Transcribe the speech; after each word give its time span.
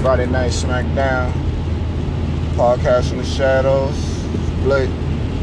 Friday 0.00 0.24
Night 0.24 0.50
SmackDown. 0.50 1.30
Podcast 2.54 3.10
from 3.10 3.18
the 3.18 3.24
Shadows. 3.24 4.24
Blake 4.62 4.88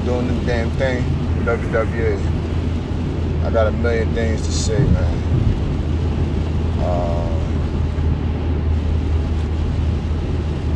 doing 0.04 0.28
the 0.28 0.46
damn 0.48 0.72
thing. 0.72 1.04
WWE. 1.46 2.18
I 3.46 3.52
got 3.52 3.68
a 3.68 3.72
million 3.72 4.12
things 4.16 4.42
to 4.48 4.52
say, 4.52 4.80
man. 4.80 5.24
Uh, 6.80 7.30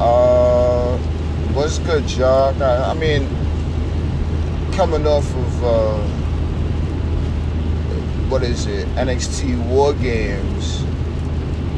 uh, 0.03 0.97
what's 1.53 1.79
good, 1.79 2.07
y'all? 2.11 2.53
I 2.61 2.93
mean, 2.93 3.27
coming 4.73 5.07
off 5.07 5.25
of 5.35 5.63
uh, 5.63 5.97
what 8.29 8.43
is 8.43 8.67
it? 8.67 8.87
NXT 8.89 9.57
War 9.69 9.93
Games. 9.93 10.90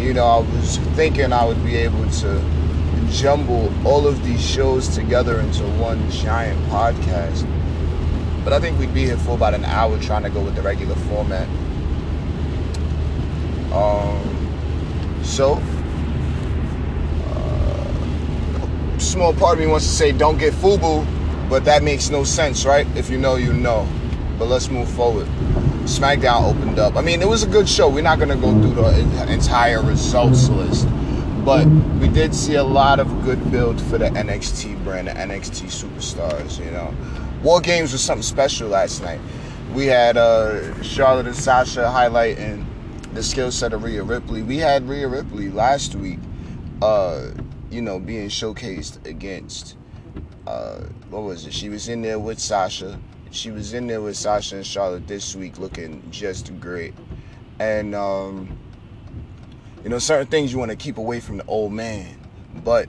You 0.03 0.13
know, 0.13 0.25
I 0.25 0.39
was 0.39 0.77
thinking 0.97 1.31
I 1.31 1.45
would 1.45 1.63
be 1.63 1.77
able 1.77 2.05
to 2.05 2.43
jumble 3.09 3.71
all 3.87 4.05
of 4.05 4.21
these 4.25 4.45
shows 4.45 4.93
together 4.93 5.39
into 5.39 5.63
one 5.79 6.11
giant 6.11 6.59
podcast. 6.67 7.47
But 8.43 8.51
I 8.51 8.59
think 8.59 8.77
we'd 8.77 8.93
be 8.93 9.05
here 9.05 9.15
for 9.15 9.35
about 9.35 9.53
an 9.53 9.63
hour 9.63 9.97
trying 9.99 10.23
to 10.23 10.29
go 10.29 10.41
with 10.41 10.55
the 10.55 10.61
regular 10.61 10.95
format. 10.95 11.47
Um, 13.71 15.23
so, 15.23 15.53
uh, 17.33 18.97
small 18.99 19.33
part 19.33 19.53
of 19.53 19.59
me 19.59 19.67
wants 19.67 19.85
to 19.85 19.93
say 19.93 20.11
don't 20.11 20.37
get 20.37 20.53
FUBU, 20.53 21.07
but 21.49 21.63
that 21.63 21.81
makes 21.81 22.09
no 22.09 22.25
sense, 22.25 22.65
right? 22.65 22.85
If 22.97 23.09
you 23.09 23.17
know, 23.17 23.37
you 23.37 23.53
know. 23.53 23.87
But 24.37 24.47
let's 24.47 24.69
move 24.69 24.89
forward. 24.89 25.27
SmackDown 25.85 26.49
opened 26.55 26.79
up. 26.79 26.95
I 26.95 27.01
mean, 27.01 27.21
it 27.21 27.27
was 27.27 27.43
a 27.43 27.47
good 27.47 27.67
show. 27.67 27.89
We're 27.89 28.03
not 28.03 28.17
going 28.17 28.29
to 28.29 28.35
go 28.35 28.51
through 28.51 28.73
the 28.75 29.31
entire 29.31 29.81
results 29.81 30.49
list, 30.49 30.87
but 31.43 31.67
we 31.99 32.07
did 32.07 32.33
see 32.33 32.55
a 32.55 32.63
lot 32.63 32.99
of 32.99 33.23
good 33.23 33.51
build 33.51 33.81
for 33.81 33.97
the 33.97 34.05
NXT 34.05 34.81
brand, 34.83 35.07
the 35.07 35.11
NXT 35.11 35.65
superstars. 35.65 36.63
You 36.63 36.71
know, 36.71 36.93
War 37.43 37.59
Games 37.59 37.91
was 37.91 38.01
something 38.01 38.23
special 38.23 38.69
last 38.69 39.01
night. 39.01 39.19
We 39.73 39.87
had 39.87 40.15
uh, 40.15 40.81
Charlotte 40.81 41.27
and 41.27 41.35
Sasha 41.35 41.81
highlighting 41.81 42.65
the 43.13 43.21
skill 43.21 43.51
set 43.51 43.73
of 43.73 43.83
Rhea 43.83 44.03
Ripley. 44.03 44.41
We 44.41 44.57
had 44.57 44.87
Rhea 44.87 45.07
Ripley 45.07 45.49
last 45.49 45.95
week, 45.95 46.19
uh, 46.81 47.27
you 47.69 47.81
know, 47.81 47.99
being 47.99 48.29
showcased 48.29 49.05
against. 49.05 49.75
Uh, 50.47 50.81
what 51.09 51.23
was 51.23 51.45
it? 51.45 51.53
She 51.53 51.69
was 51.69 51.89
in 51.89 52.01
there 52.01 52.19
with 52.19 52.39
Sasha 52.39 52.99
she 53.33 53.49
was 53.51 53.73
in 53.73 53.87
there 53.87 54.01
with 54.01 54.15
Sasha 54.15 54.57
and 54.57 54.65
Charlotte 54.65 55.07
this 55.07 55.35
week 55.35 55.57
looking 55.57 56.03
just 56.11 56.57
great. 56.59 56.93
And, 57.59 57.95
um, 57.95 58.57
you 59.83 59.89
know, 59.89 59.99
certain 59.99 60.27
things 60.27 60.53
you 60.53 60.59
want 60.59 60.71
to 60.71 60.77
keep 60.77 60.97
away 60.97 61.19
from 61.19 61.37
the 61.37 61.45
old 61.45 61.73
man, 61.73 62.15
but 62.63 62.87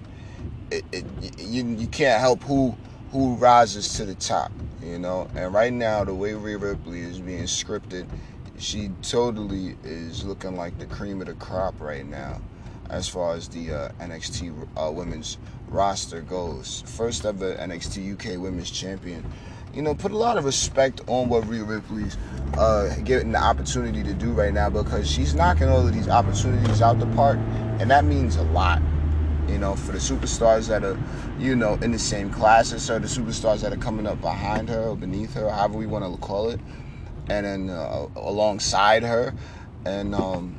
it, 0.71 0.85
it, 0.93 1.05
you, 1.39 1.65
you 1.65 1.87
can't 1.87 2.21
help 2.21 2.43
who 2.45 2.77
who 3.11 3.37
rises 3.37 3.95
to 3.95 4.05
the 4.05 4.15
top, 4.17 4.51
you 4.83 4.99
know. 4.99 5.29
And 5.35 5.55
right 5.55 5.73
now, 5.73 6.05
the 6.05 6.15
way 6.15 6.35
Rhea 6.35 6.59
Ripley 6.59 7.01
is 7.01 7.21
being 7.21 7.45
scripted, 7.45 8.09
she 8.59 8.91
totally 9.03 9.77
is 9.85 10.25
looking 10.25 10.57
like 10.57 10.79
the 10.79 10.87
cream 10.87 11.21
of 11.21 11.29
the 11.29 11.35
crop 11.35 11.81
right 11.81 12.05
now, 12.05 12.41
as 12.91 13.09
far 13.09 13.35
as 13.35 13.49
the 13.49 13.73
uh, 13.73 13.89
NXT 14.01 14.69
uh, 14.77 14.91
women's 14.91 15.39
roster 15.69 16.23
goes. 16.23 16.83
First 16.87 17.25
ever 17.25 17.55
NXT 17.55 18.15
UK 18.15 18.41
Women's 18.41 18.71
Champion 18.71 19.25
you 19.75 19.83
know, 19.83 19.95
put 19.95 20.13
a 20.13 20.17
lot 20.17 20.39
of 20.39 20.45
respect 20.45 21.01
on 21.09 21.29
what 21.29 21.47
Rhea 21.49 21.65
Ripley's 21.65 22.17
uh, 22.57 22.95
getting 23.05 23.33
the 23.33 23.43
opportunity 23.43 24.03
to 24.05 24.15
do 24.15 24.33
right 24.33 24.53
now 24.53 24.71
because 24.71 25.11
she's 25.11 25.35
knocking 25.35 25.69
all 25.69 25.87
of 25.87 25.93
these 25.93 26.09
opportunities 26.09 26.81
out 26.81 27.01
the 27.01 27.07
park, 27.09 27.39
and 27.81 27.91
that 27.91 28.05
means 28.05 28.37
a 28.37 28.43
lot. 28.43 28.81
You 29.49 29.59
know, 29.59 29.75
for 29.75 29.93
the 29.93 29.99
superstars 29.99 30.69
that 30.69 30.85
are, 30.85 30.99
you 31.39 31.55
know, 31.55 31.75
in 31.75 31.93
the 31.93 31.99
same 31.99 32.31
class 32.31 32.73
as 32.73 32.87
her, 32.89 32.99
the 32.99 33.09
superstars 33.09 33.61
that 33.61 33.73
are 33.73 33.79
coming 33.79 34.07
up 34.07 34.21
behind 34.21 34.69
her 34.71 34.85
or 34.85 34.97
beneath 34.97 35.35
her, 35.35 35.51
however 35.51 35.77
we 35.77 35.87
want 35.87 36.11
to 36.11 36.19
call 36.21 36.51
it, 36.51 36.61
and 37.29 37.45
then 37.45 37.71
uh, 37.71 38.07
alongside 38.17 39.03
her, 39.03 39.35
and 39.85 40.15
um, 40.15 40.57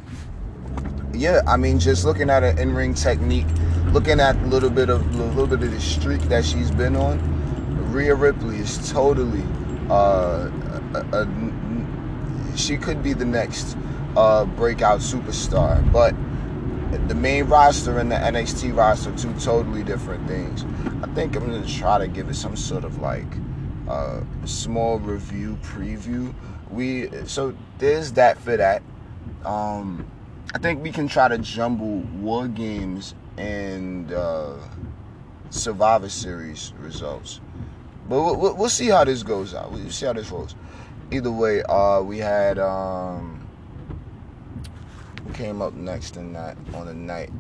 yeah, 1.13 1.41
I 1.47 1.57
mean, 1.57 1.79
just 1.79 2.03
looking 2.03 2.29
at 2.29 2.43
her 2.43 2.61
in-ring 2.61 2.93
technique, 2.93 3.47
looking 3.91 4.19
at 4.19 4.35
a 4.35 4.45
little 4.45 4.69
bit 4.69 4.89
of 4.89 5.01
a 5.15 5.23
little 5.23 5.47
bit 5.47 5.63
of 5.63 5.71
the 5.71 5.79
streak 5.79 6.21
that 6.23 6.43
she's 6.43 6.69
been 6.69 6.95
on 6.95 7.44
Rhea 7.95 8.13
Ripley 8.13 8.57
is 8.57 8.91
totally 8.91 9.43
uh, 9.89 10.49
a, 10.93 11.05
a, 11.13 12.57
she 12.57 12.75
could 12.75 13.01
be 13.01 13.13
the 13.13 13.23
next 13.23 13.77
uh, 14.17 14.43
breakout 14.43 14.99
superstar, 14.99 15.79
but 15.93 16.13
the 17.07 17.15
main 17.15 17.45
roster 17.45 17.97
and 17.97 18.11
the 18.11 18.17
NXT 18.17 18.75
roster 18.75 19.15
two 19.15 19.33
totally 19.35 19.81
different 19.81 20.27
things. 20.27 20.65
I 21.03 21.07
think 21.13 21.37
I'm 21.37 21.45
gonna 21.45 21.65
try 21.65 21.97
to 21.97 22.09
give 22.09 22.27
it 22.27 22.35
some 22.35 22.57
sort 22.57 22.83
of 22.83 22.97
like 22.97 23.27
uh, 23.87 24.19
small 24.43 24.99
review 24.99 25.57
preview. 25.63 26.33
We 26.69 27.09
so 27.27 27.55
there's 27.77 28.11
that 28.13 28.37
for 28.37 28.57
that. 28.57 28.83
Um, 29.45 30.05
I 30.53 30.57
think 30.57 30.83
we 30.83 30.91
can 30.91 31.07
try 31.07 31.29
to 31.29 31.37
jumble 31.37 31.99
War 32.19 32.49
Games 32.49 33.15
and 33.37 34.11
uh, 34.11 34.57
Survivor 35.49 36.09
Series 36.09 36.73
results. 36.77 37.39
But 38.07 38.21
we'll, 38.21 38.55
we'll, 38.55 38.69
see 38.69 38.87
how 38.87 39.03
this 39.03 39.23
goes 39.23 39.53
out. 39.55 39.71
We'll 39.71 39.89
see 39.89 40.05
how 40.05 40.13
this 40.13 40.29
rolls. 40.29 40.55
Either 41.11 41.31
way, 41.31 41.63
uh, 41.63 42.01
we 42.01 42.19
had 42.19 42.59
um, 42.59 43.47
came 45.33 45.61
up 45.61 45.73
next 45.73 46.15
in 46.15 46.33
that 46.33 46.57
on 46.73 46.85
the 46.85 46.93
night 46.93 47.31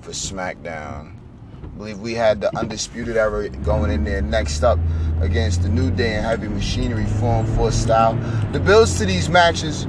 for 0.00 0.12
SmackDown. 0.12 1.14
I 1.62 1.66
believe 1.76 1.98
we 1.98 2.14
had 2.14 2.40
the 2.40 2.56
Undisputed 2.56 3.16
Era 3.16 3.48
going 3.48 3.90
in 3.90 4.04
there 4.04 4.22
next 4.22 4.62
up 4.62 4.78
against 5.20 5.62
the 5.62 5.68
New 5.68 5.90
Day 5.90 6.14
and 6.14 6.26
Heavy 6.26 6.48
Machinery 6.48 7.06
Form 7.06 7.46
4 7.56 7.72
style. 7.72 8.14
The 8.52 8.60
builds 8.60 8.98
to 8.98 9.04
these 9.04 9.28
matches, 9.28 9.86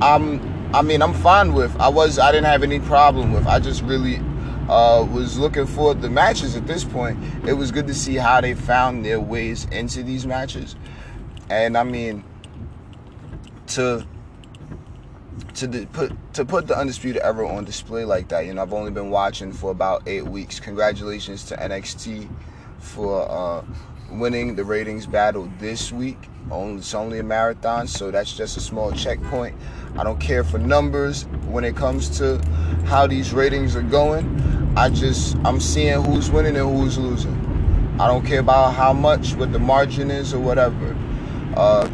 I'm, 0.00 0.74
I 0.74 0.82
mean, 0.82 1.02
I'm 1.02 1.14
fine 1.14 1.54
with. 1.54 1.74
I 1.80 1.88
was, 1.88 2.18
I 2.18 2.32
didn't 2.32 2.46
have 2.46 2.62
any 2.62 2.80
problem 2.80 3.32
with. 3.32 3.46
I 3.46 3.58
just 3.60 3.82
really 3.82 4.20
uh, 4.68 5.06
was 5.10 5.38
looking 5.38 5.66
for 5.66 5.94
the 5.94 6.10
matches 6.10 6.56
at 6.56 6.66
this 6.66 6.84
point. 6.84 7.18
It 7.46 7.54
was 7.54 7.70
good 7.70 7.86
to 7.86 7.94
see 7.94 8.16
how 8.16 8.40
they 8.40 8.54
found 8.54 9.04
their 9.04 9.20
ways 9.20 9.66
into 9.66 10.02
these 10.02 10.26
matches. 10.26 10.76
And 11.48 11.76
I 11.76 11.84
mean, 11.84 12.24
to 13.68 14.06
to 15.54 15.66
the, 15.66 15.86
put 15.86 16.12
to 16.34 16.44
put 16.44 16.66
the 16.66 16.76
undisputed 16.76 17.22
era 17.22 17.48
on 17.48 17.64
display 17.64 18.04
like 18.04 18.28
that, 18.28 18.46
you 18.46 18.54
know, 18.54 18.62
I've 18.62 18.72
only 18.72 18.90
been 18.90 19.10
watching 19.10 19.52
for 19.52 19.70
about 19.70 20.02
eight 20.06 20.24
weeks. 20.24 20.60
Congratulations 20.60 21.44
to 21.44 21.56
NXT 21.56 22.28
for 22.78 23.30
uh, 23.30 23.64
winning 24.10 24.54
the 24.56 24.64
ratings 24.64 25.06
battle 25.06 25.50
this 25.58 25.92
week. 25.92 26.18
It's 26.48 26.94
only 26.94 27.18
a 27.18 27.24
marathon, 27.24 27.88
so 27.88 28.10
that's 28.12 28.36
just 28.36 28.56
a 28.56 28.60
small 28.60 28.92
checkpoint. 28.92 29.56
I 29.98 30.04
don't 30.04 30.20
care 30.20 30.44
for 30.44 30.58
numbers 30.58 31.24
when 31.46 31.64
it 31.64 31.74
comes 31.74 32.18
to 32.18 32.38
how 32.84 33.06
these 33.08 33.32
ratings 33.32 33.74
are 33.74 33.82
going. 33.82 34.55
I 34.76 34.90
just 34.90 35.36
I'm 35.44 35.58
seeing 35.58 36.02
who's 36.02 36.30
winning 36.30 36.54
and 36.56 36.68
who's 36.76 36.98
losing. 36.98 37.34
I 37.98 38.06
don't 38.08 38.26
care 38.26 38.40
about 38.40 38.74
how 38.74 38.92
much, 38.92 39.34
what 39.34 39.50
the 39.50 39.58
margin 39.58 40.10
is 40.10 40.34
or 40.34 40.38
whatever. 40.38 40.94
Uh, 41.56 41.88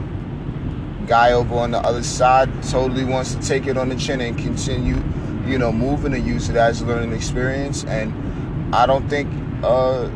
guy 1.06 1.30
over 1.30 1.54
on 1.54 1.70
the 1.70 1.78
other 1.78 2.02
side 2.02 2.50
totally 2.64 3.04
wants 3.04 3.36
to 3.36 3.40
take 3.40 3.68
it 3.68 3.76
on 3.76 3.88
the 3.88 3.94
chin 3.94 4.20
and 4.20 4.36
continue, 4.36 5.00
you 5.46 5.58
know, 5.58 5.70
moving 5.70 6.12
and 6.12 6.26
use 6.26 6.48
it 6.48 6.56
as 6.56 6.80
a 6.80 6.86
learning 6.86 7.12
experience. 7.12 7.84
And 7.84 8.74
I 8.74 8.86
don't 8.86 9.08
think 9.08 9.32
uh, 9.62 10.10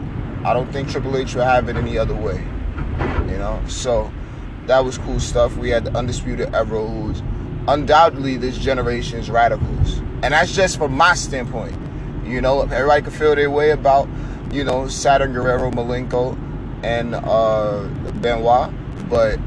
I 0.44 0.52
don't 0.52 0.70
think 0.72 0.90
Triple 0.90 1.16
H 1.16 1.36
will 1.36 1.44
have 1.44 1.68
it 1.68 1.76
any 1.76 1.96
other 1.96 2.16
way. 2.16 2.38
You 3.30 3.38
know, 3.38 3.62
so 3.68 4.10
that 4.66 4.84
was 4.84 4.98
cool 4.98 5.20
stuff. 5.20 5.56
We 5.56 5.70
had 5.70 5.84
the 5.84 5.96
undisputed 5.96 6.52
era 6.52 6.66
who's 6.66 7.22
undoubtedly 7.68 8.38
this 8.38 8.58
generation's 8.58 9.28
Radicalz. 9.28 10.00
And 10.24 10.34
that's 10.34 10.52
just 10.52 10.78
from 10.78 10.96
my 10.96 11.14
standpoint. 11.14 11.85
You 12.26 12.40
know, 12.40 12.62
everybody 12.62 13.02
can 13.02 13.12
feel 13.12 13.36
their 13.36 13.50
way 13.50 13.70
about, 13.70 14.08
you 14.50 14.64
know, 14.64 14.88
Saturn 14.88 15.32
Guerrero, 15.32 15.70
Malenko, 15.70 16.36
and 16.82 17.14
uh, 17.14 17.86
Benoit. 18.20 18.72
But, 19.08 19.38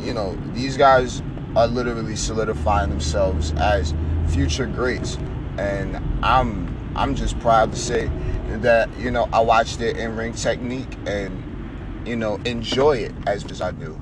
you 0.00 0.14
know, 0.14 0.36
these 0.54 0.76
guys 0.78 1.22
are 1.54 1.66
literally 1.66 2.16
solidifying 2.16 2.88
themselves 2.88 3.52
as 3.52 3.92
future 4.28 4.66
greats. 4.66 5.18
And 5.58 5.96
I'm 6.24 6.74
I'm 6.96 7.14
just 7.14 7.38
proud 7.40 7.72
to 7.72 7.78
say 7.78 8.10
that, 8.48 8.88
you 8.98 9.10
know, 9.10 9.28
I 9.32 9.40
watched 9.40 9.78
their 9.78 9.96
in-ring 9.96 10.32
technique 10.32 10.96
and, 11.06 12.06
you 12.06 12.16
know, 12.16 12.36
enjoy 12.44 12.96
it 12.96 13.14
as 13.26 13.44
much 13.44 13.52
as 13.52 13.60
I 13.60 13.72
do. 13.72 14.00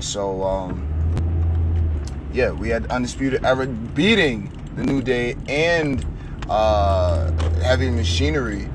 So, 0.00 0.42
um, 0.42 0.88
yeah, 2.32 2.50
we 2.50 2.70
had 2.70 2.86
Undisputed 2.86 3.44
Era 3.44 3.66
beating 3.66 4.50
the 4.76 4.82
New 4.82 5.02
Day 5.02 5.36
and 5.48 6.04
uh, 6.48 7.30
Heavy 7.60 7.90
Machinery 7.90 8.68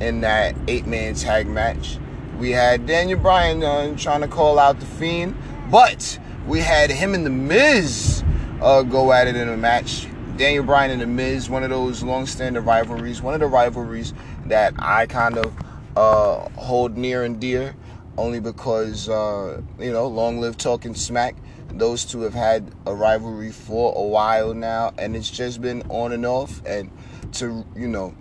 in 0.00 0.20
that 0.22 0.54
eight 0.68 0.86
man 0.86 1.14
tag 1.14 1.46
match. 1.46 1.98
We 2.38 2.50
had 2.50 2.86
Daniel 2.86 3.18
Bryan 3.18 3.62
uh, 3.62 3.96
trying 3.96 4.22
to 4.22 4.28
call 4.28 4.58
out 4.58 4.80
the 4.80 4.86
Fiend, 4.86 5.36
but 5.70 6.18
we 6.46 6.60
had 6.60 6.90
him 6.90 7.14
and 7.14 7.24
The 7.24 7.30
Miz 7.30 8.24
uh, 8.60 8.82
go 8.82 9.12
at 9.12 9.28
it 9.28 9.36
in 9.36 9.48
a 9.48 9.56
match. 9.56 10.08
Daniel 10.36 10.64
Bryan 10.64 10.90
and 10.90 11.00
The 11.00 11.06
Miz, 11.06 11.48
one 11.48 11.62
of 11.62 11.70
those 11.70 12.02
long-standing 12.02 12.64
rivalries, 12.64 13.22
one 13.22 13.34
of 13.34 13.40
the 13.40 13.46
rivalries 13.46 14.12
that 14.46 14.74
I 14.78 15.06
kind 15.06 15.38
of 15.38 15.54
uh, 15.96 16.48
hold 16.58 16.96
near 16.96 17.22
and 17.22 17.38
dear, 17.38 17.76
only 18.16 18.40
because 18.40 19.08
uh, 19.08 19.60
you 19.78 19.92
know, 19.92 20.08
long 20.08 20.40
live 20.40 20.56
talking 20.56 20.94
smack. 20.94 21.36
Those 21.74 22.04
two 22.04 22.22
have 22.22 22.34
had 22.34 22.70
a 22.86 22.94
rivalry 22.94 23.50
for 23.50 23.94
a 23.96 24.02
while 24.02 24.52
now, 24.52 24.92
and 24.98 25.14
it's 25.16 25.30
just 25.30 25.62
been 25.62 25.82
on 25.88 26.12
and 26.12 26.26
off. 26.26 26.60
And 26.66 26.90
to 27.32 27.64
you 27.76 27.88
know, 27.88 28.14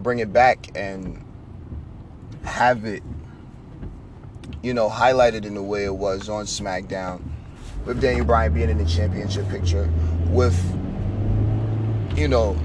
bring 0.00 0.18
it 0.18 0.32
back 0.32 0.68
and 0.74 1.24
have 2.44 2.84
it, 2.84 3.02
you 4.62 4.74
know, 4.74 4.88
highlighted 4.88 5.44
in 5.44 5.54
the 5.54 5.62
way 5.62 5.84
it 5.84 5.94
was 5.94 6.28
on 6.28 6.46
SmackDown, 6.46 7.22
with 7.84 8.00
Daniel 8.00 8.24
Bryan 8.24 8.52
being 8.54 8.70
in 8.70 8.78
the 8.78 8.84
championship 8.84 9.48
picture, 9.48 9.90
with 10.28 10.58
you 12.16 12.28
know, 12.28 12.58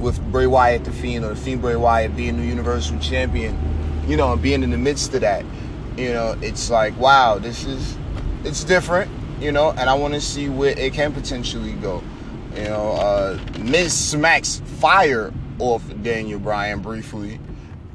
with 0.00 0.20
Bray 0.30 0.46
Wyatt 0.46 0.84
the 0.84 0.92
Fiend 0.92 1.24
or 1.24 1.30
the 1.30 1.36
Fiend 1.36 1.60
Bray 1.60 1.76
Wyatt 1.76 2.16
being 2.16 2.36
the 2.36 2.46
Universal 2.46 2.98
Champion, 3.00 3.58
you 4.06 4.16
know, 4.16 4.32
and 4.32 4.42
being 4.42 4.62
in 4.62 4.70
the 4.70 4.78
midst 4.78 5.14
of 5.14 5.20
that, 5.20 5.44
you 5.96 6.12
know, 6.12 6.36
it's 6.40 6.70
like 6.70 6.96
wow, 6.98 7.38
this 7.38 7.64
is 7.64 7.96
it's 8.44 8.64
different, 8.64 9.10
you 9.40 9.52
know, 9.52 9.70
and 9.70 9.90
I 9.90 9.94
want 9.94 10.14
to 10.14 10.20
see 10.20 10.48
where 10.48 10.78
it 10.78 10.92
can 10.94 11.12
potentially 11.12 11.72
go. 11.72 12.02
You 12.58 12.64
know, 12.64 12.90
uh, 12.90 13.38
Miz 13.60 13.94
smacks 13.94 14.60
fire 14.80 15.32
off 15.60 15.84
Daniel 16.02 16.40
Bryan 16.40 16.80
briefly, 16.80 17.38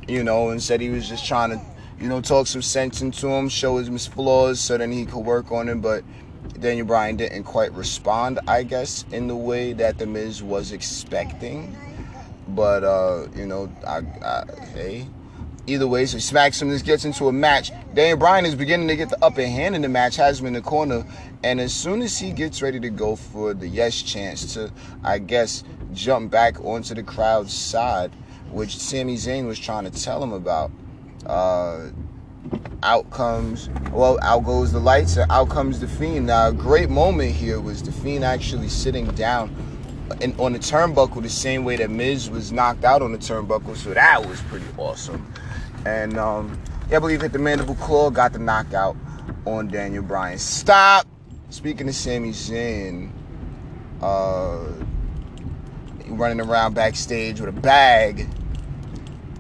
you 0.08 0.24
know, 0.24 0.52
and 0.52 0.64
said 0.64 0.80
he 0.80 0.90
was 0.90 1.10
just 1.10 1.26
trying 1.26 1.50
to, 1.50 1.62
you 2.00 2.08
know, 2.08 2.22
talk 2.22 2.48
some 2.48 2.62
sense 2.62 3.02
into 3.02 3.28
him, 3.28 3.50
show 3.50 3.76
his 3.76 4.08
flaws 4.08 4.62
so 4.62 4.78
then 4.78 4.90
he 4.90 5.06
could 5.06 5.20
work 5.26 5.52
on 5.52 5.68
it. 5.68 5.82
But 5.82 6.06
Daniel 6.62 6.88
Bryan 6.88 7.18
didn't 7.18 7.44
quite 7.44 7.74
respond, 7.74 8.40
I 8.48 8.64
guess, 8.64 9.04
in 9.12 9.28
the 9.28 9.36
way 9.36 9.74
that 9.74 9.98
The 9.98 10.06
Miz 10.06 10.42
was 10.42 10.72
expecting. 10.72 11.76
But, 12.48 12.86
uh, 12.86 13.28
you 13.36 13.46
know, 13.46 13.70
I, 13.86 13.98
I 14.24 14.44
hey, 14.74 15.08
either 15.68 15.88
way, 15.88 16.06
so 16.06 16.18
smacks 16.20 16.62
him. 16.62 16.70
This 16.70 16.82
gets 16.82 17.06
into 17.06 17.28
a 17.28 17.32
match. 17.32 17.72
Daniel 17.94 18.18
Bryan 18.18 18.46
is 18.46 18.56
beginning 18.56 18.88
to 18.88 18.96
get 18.96 19.10
the 19.10 19.24
upper 19.24 19.46
hand 19.46 19.76
in 19.76 19.82
the 19.82 19.90
match, 19.90 20.16
has 20.18 20.40
him 20.40 20.48
in 20.48 20.54
the 20.54 20.62
corner. 20.62 21.06
And 21.44 21.60
as 21.60 21.74
soon 21.74 22.02
as 22.02 22.18
he 22.18 22.32
gets 22.32 22.62
ready 22.62 22.80
to 22.80 22.90
go 22.90 23.16
for 23.16 23.54
the 23.54 23.68
yes 23.68 24.02
chance 24.02 24.54
to, 24.54 24.72
I 25.04 25.20
guess, 25.20 25.64
jump 25.94 26.32
back 26.32 26.60
onto 26.64 26.94
the 26.94 27.04
crowd's 27.04 27.54
side, 27.54 28.12
which 28.52 28.78
Sami 28.78 29.16
Zayn 29.16 29.48
was 29.48 29.60
trying 29.60 29.90
to 29.90 29.92
tell 29.92 30.22
him 30.22 30.34
about, 30.34 30.72
uh, 31.26 31.90
out 32.84 33.10
comes, 33.10 33.70
well, 33.92 34.20
out 34.22 34.44
goes 34.44 34.72
the 34.72 34.80
lights 34.80 35.16
and 35.16 35.32
out 35.32 35.50
comes 35.50 35.80
The 35.80 35.88
Fiend. 35.88 36.28
Now, 36.28 36.50
a 36.50 36.54
great 36.54 36.90
moment 36.90 37.32
here 37.32 37.60
was 37.62 37.82
The 37.82 37.92
Fiend 37.92 38.24
actually 38.26 38.68
sitting 38.68 39.08
down 39.12 39.56
in, 40.22 40.36
on 40.38 40.54
the 40.54 40.60
turnbuckle 40.60 41.22
the 41.22 41.30
same 41.30 41.64
way 41.64 41.78
that 41.78 41.90
Miz 41.90 42.30
was 42.30 42.52
knocked 42.52 42.84
out 42.84 43.02
on 43.02 43.14
the 43.14 43.18
turnbuckle, 43.18 43.76
so 43.76 43.94
that 43.94 44.26
was 44.26 44.42
pretty 44.42 44.66
awesome. 44.78 45.26
And 45.86 46.18
um, 46.18 46.60
yeah, 46.90 46.98
I 46.98 47.00
believe 47.00 47.22
hit 47.22 47.34
the 47.34 47.40
mandible 47.40 47.76
claw, 47.76 48.10
got 48.10 48.34
the 48.34 48.40
knockout 48.40 48.96
on 49.46 49.68
Daniel 49.68 50.04
Bryan. 50.04 50.38
Stop. 50.38 51.08
Speaking 51.50 51.88
of 51.88 51.96
Sami 51.96 52.30
Zayn, 52.30 53.12
uh, 54.02 54.66
running 56.08 56.42
around 56.42 56.74
backstage 56.74 57.40
with 57.40 57.50
a 57.50 57.60
bag. 57.62 58.28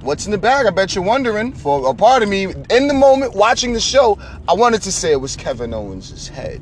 What's 0.01 0.25
in 0.25 0.31
the 0.31 0.37
bag? 0.37 0.65
I 0.65 0.69
bet 0.69 0.95
you're 0.95 1.03
wondering. 1.03 1.53
For 1.53 1.89
a 1.89 1.93
part 1.93 2.23
of 2.23 2.29
me, 2.29 2.43
in 2.69 2.87
the 2.87 2.93
moment 2.93 3.35
watching 3.35 3.71
the 3.71 3.79
show, 3.79 4.19
I 4.49 4.53
wanted 4.53 4.81
to 4.81 4.91
say 4.91 5.11
it 5.11 5.21
was 5.21 5.37
Kevin 5.37 5.73
Owens' 5.73 6.27
head. 6.27 6.61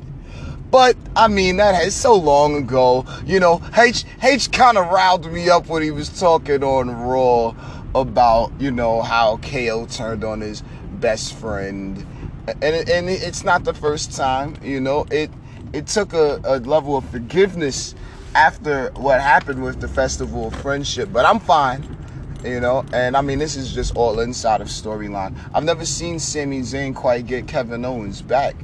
But 0.69 0.95
I 1.15 1.27
mean, 1.27 1.57
that 1.57 1.83
is 1.83 1.95
so 1.95 2.15
long 2.15 2.55
ago. 2.55 3.03
You 3.25 3.39
know, 3.39 3.61
H 3.75 4.05
H 4.21 4.51
kind 4.51 4.77
of 4.77 4.89
riled 4.89 5.29
me 5.31 5.49
up 5.49 5.67
when 5.67 5.81
he 5.81 5.91
was 5.91 6.17
talking 6.19 6.63
on 6.63 6.91
Raw 6.91 7.55
about 7.95 8.51
you 8.59 8.71
know 8.71 9.01
how 9.01 9.37
KO 9.37 9.85
turned 9.85 10.23
on 10.23 10.41
his 10.41 10.63
best 10.93 11.33
friend, 11.35 12.05
and 12.47 12.89
and 12.89 13.09
it's 13.09 13.43
not 13.43 13.63
the 13.63 13.73
first 13.73 14.11
time. 14.13 14.57
You 14.63 14.79
know, 14.79 15.05
it 15.11 15.31
it 15.73 15.87
took 15.87 16.13
a, 16.13 16.39
a 16.43 16.59
level 16.59 16.97
of 16.97 17.09
forgiveness 17.09 17.95
after 18.35 18.91
what 18.95 19.19
happened 19.21 19.63
with 19.63 19.81
the 19.81 19.87
Festival 19.87 20.47
of 20.47 20.55
Friendship, 20.55 21.09
but 21.11 21.25
I'm 21.25 21.39
fine. 21.39 21.97
You 22.43 22.59
know, 22.59 22.83
and 22.91 23.15
I 23.15 23.21
mean, 23.21 23.37
this 23.37 23.55
is 23.55 23.73
just 23.73 23.95
all 23.95 24.19
inside 24.19 24.61
of 24.61 24.67
storyline. 24.67 25.37
I've 25.53 25.63
never 25.63 25.85
seen 25.85 26.17
Sami 26.17 26.61
Zayn 26.61 26.95
quite 26.95 27.27
get 27.27 27.47
Kevin 27.47 27.85
Owens 27.85 28.23
back. 28.23 28.55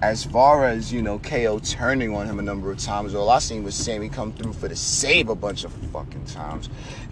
As 0.00 0.24
far 0.24 0.66
as, 0.66 0.92
you 0.92 1.02
know, 1.02 1.18
KO 1.18 1.58
turning 1.58 2.14
on 2.14 2.26
him 2.26 2.38
a 2.38 2.42
number 2.42 2.70
of 2.70 2.78
times, 2.78 3.14
all 3.14 3.28
I 3.30 3.40
seen 3.40 3.64
was 3.64 3.74
Sami 3.74 4.10
come 4.10 4.32
through 4.32 4.52
for 4.52 4.68
the 4.68 4.76
save 4.76 5.28
a 5.28 5.34
bunch 5.34 5.64
of 5.64 5.72
fucking 5.72 6.26
times. 6.26 6.68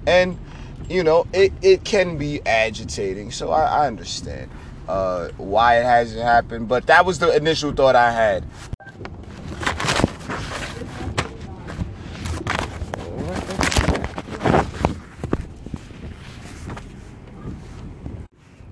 And 0.07 0.39
you 0.89 1.03
know, 1.03 1.27
it, 1.33 1.53
it 1.63 1.85
can 1.85 2.19
be 2.19 2.41
agitating. 2.47 3.31
So 3.31 3.51
I, 3.51 3.83
I 3.83 3.87
understand 3.87 4.51
uh, 4.89 5.29
why 5.37 5.79
it 5.79 5.85
hasn't 5.85 6.23
happened. 6.23 6.69
But 6.69 6.87
that 6.87 7.05
was 7.07 7.19
the 7.19 7.35
initial 7.35 7.73
thought 7.73 7.97
I 7.97 8.11
had. 8.11 8.45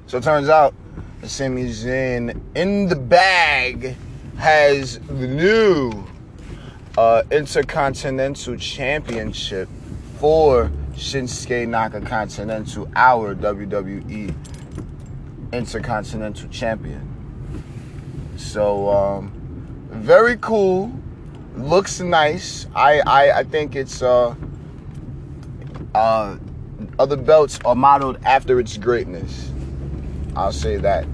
So 0.07 0.19
it 0.19 0.25
turns 0.25 0.51
out 0.51 0.75
the 1.23 1.29
Sami 1.29 1.65
Zayn 1.71 2.39
in 2.55 2.89
the 2.89 2.97
bag 2.97 3.97
has 4.37 4.99
the 4.99 5.27
new 5.27 6.05
uh, 6.99 7.23
Intercontinental 7.31 8.57
Championship 8.57 9.71
for 10.19 10.71
Shinsuke 10.95 11.67
Naka 11.67 12.01
Continental, 12.01 12.89
our 12.95 13.35
WWE 13.35 14.35
Intercontinental 15.53 16.49
Champion. 16.51 17.09
So, 18.37 18.91
um, 18.91 19.33
very 19.91 20.37
cool. 20.39 20.93
Looks 21.57 22.01
nice. 22.01 22.67
I, 22.75 23.01
I, 23.07 23.39
I 23.39 23.45
think 23.45 23.75
it's, 23.75 24.03
uh, 24.03 24.35
uh, 25.95 26.37
other 26.99 27.17
belts 27.17 27.59
are 27.65 27.75
modeled 27.75 28.19
after 28.25 28.61
its 28.61 28.77
greatness. 28.77 29.51
I'll 30.37 30.53
say 30.53 30.77
that. 30.79 31.07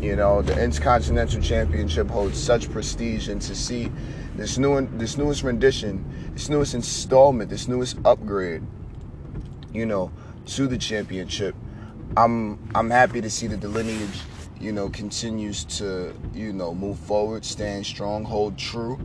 You 0.00 0.16
know, 0.16 0.42
the 0.42 0.60
Intercontinental 0.60 1.40
Championship 1.40 2.08
holds 2.08 2.42
such 2.42 2.70
prestige, 2.70 3.28
and 3.28 3.40
to 3.42 3.54
see 3.54 3.90
this 4.34 4.58
new, 4.58 4.86
this 4.98 5.16
newest 5.16 5.42
rendition, 5.42 6.04
this 6.34 6.48
newest 6.48 6.74
installment, 6.74 7.50
this 7.50 7.68
newest 7.68 7.98
upgrade 8.04 8.62
you 9.72 9.86
know, 9.86 10.10
to 10.46 10.66
the 10.66 10.78
championship. 10.78 11.54
I'm 12.16 12.58
I'm 12.74 12.90
happy 12.90 13.20
to 13.20 13.30
see 13.30 13.46
that 13.48 13.60
the 13.60 13.68
lineage, 13.68 14.20
you 14.60 14.72
know, 14.72 14.88
continues 14.90 15.64
to, 15.78 16.14
you 16.34 16.52
know, 16.52 16.74
move 16.74 16.98
forward, 16.98 17.44
stand 17.44 17.86
strong, 17.86 18.24
hold 18.24 18.58
true, 18.58 18.98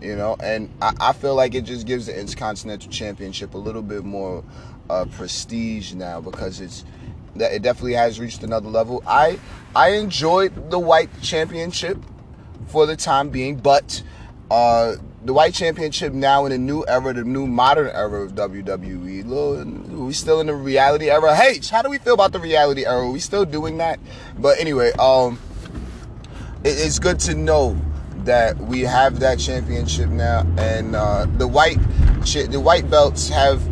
you 0.00 0.16
know, 0.16 0.36
and 0.42 0.72
I, 0.80 0.94
I 1.00 1.12
feel 1.12 1.34
like 1.34 1.54
it 1.54 1.62
just 1.62 1.86
gives 1.86 2.06
the 2.06 2.18
Intercontinental 2.18 2.90
Championship 2.90 3.54
a 3.54 3.58
little 3.58 3.82
bit 3.82 4.04
more 4.04 4.44
uh, 4.88 5.04
prestige 5.06 5.94
now 5.94 6.20
because 6.20 6.60
it's 6.60 6.84
that 7.36 7.52
it 7.52 7.62
definitely 7.62 7.94
has 7.94 8.20
reached 8.20 8.42
another 8.42 8.68
level. 8.68 9.02
I 9.06 9.38
I 9.74 9.90
enjoyed 9.90 10.70
the 10.70 10.78
white 10.78 11.10
championship 11.22 11.98
for 12.66 12.86
the 12.86 12.96
time 12.96 13.28
being, 13.28 13.56
but 13.56 14.02
uh, 14.50 14.96
the 15.24 15.32
white 15.32 15.54
championship 15.54 16.12
now 16.12 16.44
in 16.44 16.52
a 16.52 16.58
new 16.58 16.84
era, 16.86 17.12
the 17.12 17.24
new 17.24 17.46
modern 17.46 17.88
era 17.88 18.22
of 18.22 18.32
WWE. 18.32 19.24
We 19.94 20.12
still 20.12 20.40
in 20.40 20.46
the 20.46 20.54
reality 20.54 21.10
era. 21.10 21.34
Hey, 21.34 21.60
how 21.70 21.82
do 21.82 21.90
we 21.90 21.98
feel 21.98 22.14
about 22.14 22.32
the 22.32 22.40
reality 22.40 22.86
era? 22.86 23.06
Are 23.06 23.10
we 23.10 23.20
still 23.20 23.44
doing 23.44 23.78
that? 23.78 23.98
But 24.38 24.58
anyway, 24.58 24.92
um, 24.92 25.38
it, 26.64 26.70
it's 26.78 26.98
good 26.98 27.20
to 27.20 27.34
know 27.34 27.78
that 28.24 28.56
we 28.56 28.80
have 28.80 29.20
that 29.20 29.38
championship 29.38 30.08
now, 30.08 30.46
and 30.58 30.96
uh, 30.96 31.26
the 31.36 31.46
white 31.46 31.78
the 32.24 32.60
white 32.60 32.88
belts 32.90 33.28
have 33.28 33.62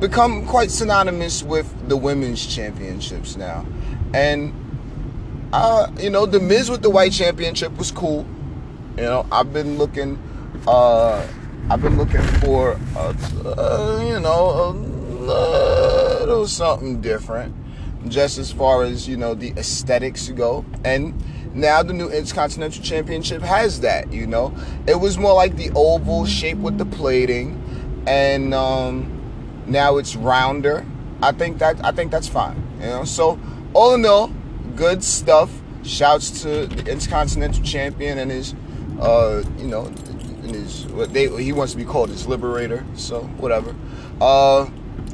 become 0.00 0.46
quite 0.46 0.70
synonymous 0.70 1.42
with 1.42 1.88
the 1.88 1.96
women's 1.96 2.44
championships 2.44 3.36
now, 3.36 3.64
and 4.14 4.52
uh, 5.52 5.90
you 5.98 6.10
know, 6.10 6.26
the 6.26 6.40
Miz 6.40 6.70
with 6.70 6.82
the 6.82 6.90
white 6.90 7.12
championship 7.12 7.76
was 7.78 7.90
cool. 7.90 8.26
You 8.96 9.04
know, 9.04 9.26
I've 9.30 9.52
been 9.52 9.78
looking 9.78 10.18
uh, 10.66 11.26
I've 11.70 11.82
been 11.82 11.98
looking 11.98 12.22
for, 12.40 12.78
a, 12.96 13.14
uh, 13.44 14.02
you 14.02 14.20
know, 14.20 14.72
little 15.28 16.46
something 16.46 17.00
different, 17.00 17.54
just 18.08 18.38
as 18.38 18.52
far 18.52 18.82
as 18.84 19.08
you 19.08 19.16
know 19.16 19.34
the 19.34 19.50
aesthetics 19.56 20.28
go. 20.28 20.64
And 20.84 21.14
now 21.54 21.82
the 21.82 21.92
new 21.92 22.08
Intercontinental 22.08 22.82
Championship 22.82 23.42
has 23.42 23.80
that. 23.80 24.12
You 24.12 24.26
know, 24.26 24.54
it 24.86 24.96
was 24.96 25.18
more 25.18 25.34
like 25.34 25.56
the 25.56 25.70
oval 25.74 26.26
shape 26.26 26.58
with 26.58 26.78
the 26.78 26.86
plating, 26.86 27.62
and 28.06 28.54
um, 28.54 29.62
now 29.66 29.96
it's 29.96 30.16
rounder. 30.16 30.84
I 31.22 31.32
think 31.32 31.58
that 31.58 31.84
I 31.84 31.92
think 31.92 32.10
that's 32.10 32.28
fine. 32.28 32.62
You 32.80 32.86
know, 32.86 33.04
so 33.04 33.38
all 33.74 33.94
in 33.94 34.04
all, 34.06 34.32
good 34.76 35.02
stuff. 35.02 35.50
Shouts 35.84 36.42
to 36.42 36.66
the 36.66 36.90
Intercontinental 36.90 37.62
Champion 37.62 38.18
and 38.18 38.30
his, 38.30 38.54
uh, 39.00 39.42
you 39.56 39.68
know, 39.68 39.86
and 39.86 40.54
his 40.54 40.86
what 40.86 41.12
they 41.12 41.28
he 41.42 41.52
wants 41.52 41.72
to 41.72 41.78
be 41.78 41.84
called 41.84 42.10
his 42.10 42.26
liberator. 42.26 42.84
So 42.94 43.22
whatever. 43.38 43.74
Uh, 44.20 44.68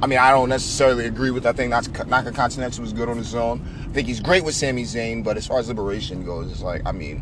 I 0.05 0.07
mean, 0.07 0.19
I 0.19 0.33
don't 0.33 0.51
necessarily 0.51 1.07
agree 1.07 1.31
with. 1.31 1.45
That. 1.45 1.55
I 1.55 1.57
think 1.57 1.71
Naka 1.71 2.31
Continental 2.31 2.83
was 2.83 2.93
good 2.93 3.09
on 3.09 3.17
his 3.17 3.35
own. 3.35 3.67
I 3.89 3.93
think 3.95 4.07
he's 4.07 4.21
great 4.21 4.45
with 4.45 4.55
Sami 4.55 4.83
Zayn, 4.83 5.25
but 5.25 5.39
as 5.39 5.47
far 5.47 5.59
as 5.59 5.69
liberation 5.69 6.27
goes, 6.27 6.53
it's 6.53 6.61
like 6.61 6.83
I 6.85 6.93
mean, 6.93 7.21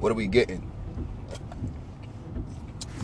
what 0.00 0.10
are 0.10 0.14
we 0.14 0.28
getting? 0.28 0.66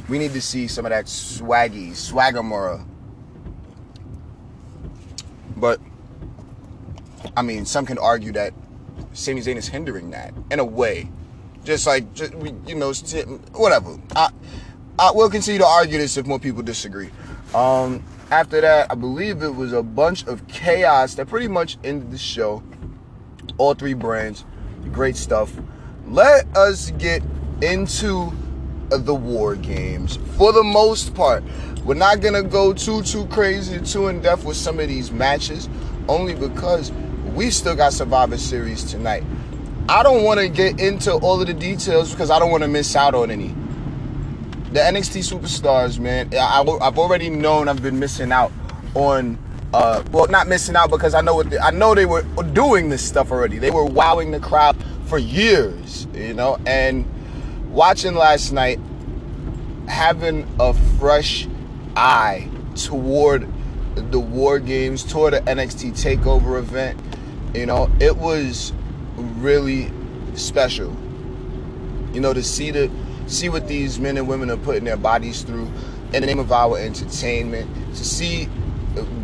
We 0.09 0.19
need 0.19 0.33
to 0.33 0.41
see 0.41 0.67
some 0.67 0.87
of 0.87 0.91
that 0.93 1.05
swaggy, 1.05 1.91
swaggamora. 1.91 2.87
But 5.55 5.79
I 7.37 7.43
mean, 7.43 7.67
some 7.67 7.85
can 7.85 7.99
argue 7.99 8.33
that 8.33 8.55
Sami 9.13 9.43
Zayn 9.43 9.57
is 9.57 9.69
hindering 9.69 10.09
that 10.13 10.33
in 10.51 10.59
a 10.59 10.65
way. 10.65 11.11
Just 11.65 11.87
like, 11.87 12.15
just, 12.15 12.33
you 12.67 12.77
know, 12.77 12.95
whatever. 13.53 13.99
I, 14.17 14.31
I 15.01 15.13
will 15.13 15.31
continue 15.31 15.61
to 15.61 15.67
argue 15.67 15.97
this 15.97 16.17
if 16.17 16.27
more 16.27 16.41
people 16.41 16.63
disagree. 16.63 17.11
Um, 17.55 18.03
after 18.33 18.61
that, 18.61 18.91
I 18.91 18.97
believe 18.97 19.45
it 19.45 19.55
was 19.55 19.73
a 19.73 19.83
bunch 19.83 20.27
of 20.27 20.49
chaos 20.49 21.15
that 21.15 21.29
pretty 21.29 21.47
much 21.47 21.79
ended 21.85 22.11
the 22.11 22.19
show. 22.19 22.65
All 23.59 23.75
three 23.75 23.95
brands, 23.95 24.45
great 24.91 25.15
stuff. 25.17 25.53
Let 26.09 26.49
us 26.57 26.91
get 26.99 27.23
into 27.63 28.33
the 28.91 29.15
war 29.15 29.55
games. 29.55 30.17
For 30.37 30.53
the 30.53 30.65
most 30.65 31.15
part, 31.15 31.45
we're 31.85 31.95
not 31.95 32.21
gonna 32.21 32.43
go 32.43 32.73
too 32.73 33.03
too 33.03 33.27
crazy, 33.27 33.81
too 33.81 34.09
in 34.09 34.21
depth 34.21 34.45
with 34.45 34.57
some 34.57 34.81
of 34.81 34.89
these 34.89 35.13
matches, 35.13 35.69
only 36.09 36.35
because 36.35 36.91
we 37.35 37.51
still 37.51 37.77
got 37.77 37.93
Survivor 37.93 38.37
Series 38.37 38.83
tonight. 38.83 39.23
I 39.89 40.03
don't 40.03 40.25
want 40.25 40.41
to 40.41 40.49
get 40.49 40.81
into 40.81 41.13
all 41.13 41.41
of 41.41 41.47
the 41.47 41.55
details 41.55 42.11
because 42.11 42.31
I 42.31 42.39
don't 42.39 42.51
want 42.51 42.63
to 42.63 42.69
miss 42.69 42.97
out 42.97 43.15
on 43.15 43.31
any. 43.31 43.55
The 44.79 44.85
NXT 44.85 45.37
superstars, 45.37 45.99
man, 45.99 46.33
I, 46.33 46.63
have 46.85 46.99
already 47.01 47.31
known 47.31 47.69
I've 47.69 47.83
been 47.83 47.99
missing 47.99 48.31
out 48.31 48.53
on. 48.95 49.37
Uh, 49.75 50.05
well, 50.13 50.29
not 50.29 50.47
missing 50.47 50.77
out 50.77 50.89
because 50.89 51.15
I 51.15 51.21
know 51.21 51.35
what 51.35 51.51
the, 51.51 51.59
I 51.61 51.73
know 51.73 51.97
they 51.97 52.07
were 52.07 52.23
doing 52.53 52.89
this 52.89 53.03
stuff 53.03 53.33
already. 53.33 53.59
They 53.59 53.73
were 53.73 53.85
wowing 53.85 54.31
the 54.31 54.39
crowd 54.39 54.77
for 55.07 55.19
years, 55.19 56.07
you 56.15 56.33
know. 56.33 56.61
And 56.65 57.05
watching 57.73 58.15
last 58.15 58.53
night, 58.53 58.79
having 59.89 60.47
a 60.61 60.73
fresh 61.01 61.49
eye 61.97 62.49
toward 62.77 63.49
the 63.97 64.21
War 64.21 64.61
Games, 64.61 65.03
toward 65.03 65.33
the 65.33 65.41
NXT 65.41 66.01
Takeover 66.01 66.57
event, 66.57 67.01
you 67.53 67.67
know, 67.67 67.91
it 67.99 68.17
was 68.17 68.73
really 69.17 69.91
special. 70.35 70.97
You 72.13 72.21
know, 72.21 72.33
to 72.33 72.45
see 72.45 72.71
the 72.71 72.89
see 73.29 73.49
what 73.49 73.69
these 73.69 73.99
men 73.99 74.17
and 74.17 74.27
women 74.27 74.51
are 74.51 74.57
putting 74.57 74.85
their 74.85 74.97
bodies 74.97 75.43
through 75.43 75.71
in 76.13 76.21
the 76.23 76.27
name 76.27 76.39
of 76.39 76.51
our 76.51 76.79
entertainment, 76.79 77.71
to 77.95 78.05
see 78.05 78.47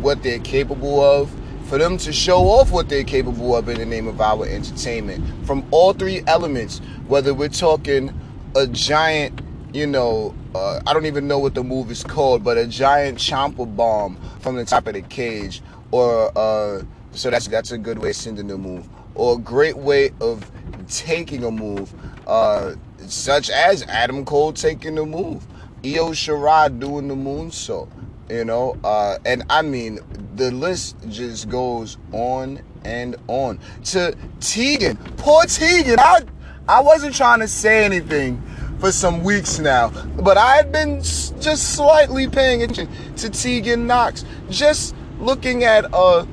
what 0.01 0.21
they're 0.23 0.39
capable 0.39 1.01
of, 1.01 1.31
for 1.65 1.79
them 1.79 1.97
to 1.97 2.13
show 2.13 2.43
off 2.43 2.71
what 2.71 2.89
they're 2.89 3.03
capable 3.03 3.55
of 3.55 3.67
in 3.69 3.79
the 3.79 3.85
name 3.85 4.07
of 4.07 4.21
our 4.21 4.45
entertainment. 4.45 5.25
From 5.47 5.65
all 5.71 5.93
three 5.93 6.21
elements, 6.27 6.79
whether 7.07 7.33
we're 7.33 7.49
talking 7.49 8.13
a 8.55 8.67
giant, 8.67 9.41
you 9.73 9.87
know, 9.87 10.35
uh, 10.53 10.79
I 10.85 10.93
don't 10.93 11.07
even 11.07 11.27
know 11.27 11.39
what 11.39 11.55
the 11.55 11.63
move 11.63 11.89
is 11.89 12.03
called, 12.03 12.43
but 12.43 12.57
a 12.57 12.67
giant 12.67 13.17
chomper 13.17 13.75
bomb 13.75 14.17
from 14.39 14.55
the 14.55 14.63
top 14.63 14.87
of 14.87 14.93
the 14.93 15.01
cage, 15.01 15.61
or 15.91 16.31
uh, 16.37 16.83
so 17.11 17.31
that's 17.31 17.47
that's 17.47 17.71
a 17.71 17.77
good 17.77 17.97
way 17.97 18.11
of 18.11 18.15
sending 18.15 18.47
the 18.47 18.57
move, 18.57 18.87
or 19.15 19.35
a 19.35 19.37
great 19.39 19.77
way 19.77 20.11
of 20.21 20.49
taking 20.87 21.43
a 21.43 21.51
move, 21.51 21.93
uh, 22.27 22.75
such 23.09 23.49
as 23.49 23.83
Adam 23.83 24.25
Cole 24.25 24.53
taking 24.53 24.95
the 24.95 25.05
move, 25.05 25.45
Io 25.83 26.11
Shirai 26.11 26.79
doing 26.79 27.07
the 27.07 27.15
moonsault, 27.15 27.89
you 28.29 28.45
know, 28.45 28.77
uh, 28.83 29.17
and 29.25 29.43
I 29.49 29.61
mean 29.61 29.99
the 30.35 30.51
list 30.51 30.95
just 31.09 31.49
goes 31.49 31.97
on 32.11 32.61
and 32.83 33.15
on. 33.27 33.59
To 33.85 34.15
Tegan, 34.39 34.97
poor 35.17 35.43
Tegan, 35.45 35.99
I 35.99 36.21
I 36.67 36.81
wasn't 36.81 37.15
trying 37.15 37.39
to 37.41 37.47
say 37.47 37.85
anything 37.85 38.41
for 38.79 38.91
some 38.91 39.23
weeks 39.23 39.59
now, 39.59 39.89
but 40.21 40.37
I 40.37 40.55
had 40.55 40.71
been 40.71 41.01
just 41.01 41.75
slightly 41.75 42.27
paying 42.27 42.63
attention 42.63 42.89
to 43.17 43.29
Tegan 43.29 43.87
Nox, 43.87 44.25
just 44.49 44.95
looking 45.19 45.63
at 45.63 45.93
uh 45.93 46.25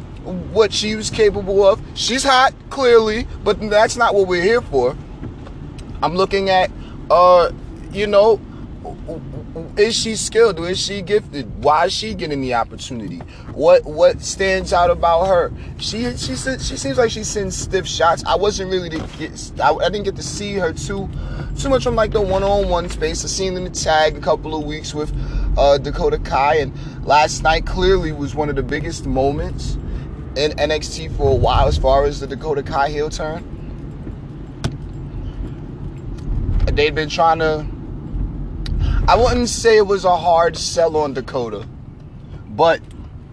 what 0.53 0.73
she 0.73 0.95
was 0.95 1.11
capable 1.11 1.67
of. 1.67 1.81
She's 1.95 2.23
hot, 2.23 2.55
clearly, 2.71 3.27
but 3.45 3.61
that's 3.69 3.97
not 3.97 4.15
what 4.15 4.29
we're 4.29 4.43
here 4.43 4.63
for. 4.63 4.97
I'm 6.03 6.17
looking 6.17 6.51
at, 6.51 6.71
uh, 7.11 7.53
you 7.93 8.07
know, 8.07 8.41
is 9.77 9.95
she 9.95 10.17
skilled? 10.17 10.59
Is 10.61 10.81
she 10.81 11.03
gifted? 11.03 11.63
Why 11.63 11.87
is 11.87 11.93
she 11.93 12.15
getting 12.15 12.41
the 12.41 12.55
opportunity? 12.55 13.19
What 13.55 13.85
what 13.85 14.21
stands 14.21 14.73
out 14.73 14.91
about 14.91 15.27
her? 15.27 15.53
She 15.79 16.17
she 16.17 16.35
she 16.35 16.59
seems 16.59 16.99
like 16.99 17.11
she 17.11 17.23
sends 17.23 17.57
stiff 17.57 17.87
shots. 17.87 18.25
I 18.27 18.35
wasn't 18.35 18.71
really 18.71 18.89
to 18.91 18.99
get 19.19 19.53
I, 19.63 19.73
I 19.73 19.89
didn't 19.89 20.05
get 20.05 20.17
to 20.17 20.23
see 20.23 20.55
her 20.55 20.73
too 20.73 21.09
too 21.59 21.69
much 21.69 21.85
from 21.85 21.95
like 21.95 22.11
the 22.11 22.21
one 22.21 22.43
on 22.43 22.69
one 22.69 22.89
space. 22.89 23.25
I 23.25 23.29
seen 23.29 23.57
in 23.57 23.65
the 23.65 23.71
tag 23.71 24.17
a 24.17 24.21
couple 24.21 24.55
of 24.55 24.65
weeks 24.65 24.95
with 24.95 25.13
uh, 25.57 25.79
Dakota 25.79 26.19
Kai, 26.19 26.57
and 26.57 27.07
last 27.07 27.43
night 27.43 27.67
clearly 27.67 28.11
was 28.13 28.35
one 28.35 28.49
of 28.49 28.57
the 28.57 28.63
biggest 28.63 29.07
moments 29.07 29.75
in 30.37 30.53
NXT 30.53 31.17
for 31.17 31.31
a 31.31 31.35
while 31.35 31.69
as 31.69 31.79
far 31.79 32.05
as 32.05 32.21
the 32.21 32.27
Dakota 32.27 32.63
Kai 32.63 32.89
heel 32.89 33.11
turn. 33.11 33.52
They'd 36.75 36.95
been 36.95 37.09
trying 37.09 37.39
to. 37.41 37.67
I 39.07 39.17
wouldn't 39.17 39.49
say 39.49 39.77
it 39.77 39.87
was 39.87 40.05
a 40.05 40.17
hard 40.17 40.57
sell 40.57 40.97
on 40.97 41.13
Dakota, 41.13 41.67
but 42.49 42.81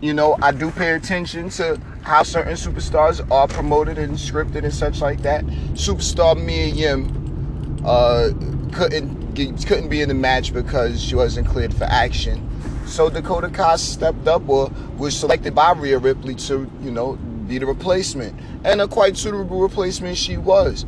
you 0.01 0.13
know, 0.13 0.37
I 0.41 0.51
do 0.51 0.71
pay 0.71 0.93
attention 0.93 1.49
to 1.51 1.79
how 2.03 2.23
certain 2.23 2.53
superstars 2.53 3.25
are 3.31 3.47
promoted 3.47 3.97
and 3.97 4.13
scripted 4.13 4.63
and 4.63 4.73
such 4.73 5.01
like 5.01 5.21
that. 5.21 5.45
Superstar 5.73 6.41
Mia 6.43 6.67
Yim 6.67 7.81
uh, 7.85 8.31
couldn't 8.73 9.35
couldn't 9.65 9.89
be 9.89 10.01
in 10.01 10.09
the 10.09 10.15
match 10.15 10.53
because 10.53 11.01
she 11.01 11.15
wasn't 11.15 11.47
cleared 11.47 11.73
for 11.73 11.85
action. 11.85 12.45
So 12.85 13.09
Dakota 13.09 13.49
Kai 13.49 13.75
stepped 13.75 14.27
up 14.27 14.49
or 14.49 14.71
was 14.97 15.15
selected 15.15 15.53
by 15.55 15.71
Rhea 15.73 15.99
Ripley 15.99 16.35
to, 16.35 16.69
you 16.81 16.91
know, 16.91 17.13
be 17.47 17.57
the 17.57 17.67
replacement. 17.67 18.37
And 18.63 18.81
a 18.81 18.87
quite 18.87 19.15
suitable 19.15 19.61
replacement 19.61 20.17
she 20.17 20.37
was. 20.37 20.85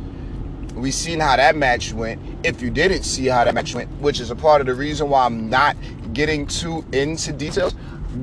We 0.74 0.90
seen 0.90 1.20
how 1.20 1.36
that 1.36 1.56
match 1.56 1.92
went. 1.92 2.20
If 2.44 2.62
you 2.62 2.70
didn't 2.70 3.02
see 3.02 3.26
how 3.26 3.44
that 3.44 3.54
match 3.54 3.74
went, 3.74 3.90
which 4.00 4.20
is 4.20 4.30
a 4.30 4.36
part 4.36 4.60
of 4.60 4.66
the 4.66 4.74
reason 4.74 5.10
why 5.10 5.24
I'm 5.26 5.48
not 5.50 5.76
getting 6.12 6.46
too 6.46 6.84
into 6.92 7.32
details, 7.32 7.74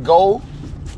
go 0.03 0.41